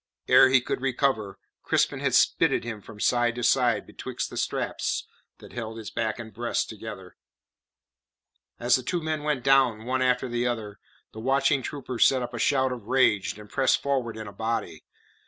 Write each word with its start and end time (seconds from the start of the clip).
Ere 0.27 0.49
he 0.49 0.59
could 0.59 0.81
recover, 0.81 1.37
Crispin 1.61 1.99
had 1.99 2.15
spitted 2.15 2.63
him 2.63 2.81
from 2.81 2.99
side 2.99 3.35
to 3.35 3.43
side 3.43 3.85
betwixt 3.85 4.31
the 4.31 4.35
straps 4.35 5.05
that 5.37 5.53
held 5.53 5.77
his 5.77 5.91
back 5.91 6.17
and 6.17 6.33
breast 6.33 6.67
together. 6.67 7.17
As 8.59 8.75
the 8.77 8.81
two 8.81 9.03
men 9.03 9.21
went 9.21 9.43
down, 9.43 9.85
one 9.85 10.01
after 10.01 10.27
the 10.27 10.47
other, 10.47 10.79
the 11.13 11.19
watching 11.19 11.61
troopers 11.61 12.03
set 12.07 12.23
up 12.23 12.33
a 12.33 12.39
shout 12.39 12.71
of 12.71 12.87
rage, 12.87 13.37
and 13.37 13.47
pressed 13.47 13.79
forward 13.83 14.17
in 14.17 14.25
a 14.25 14.33
body. 14.33 14.83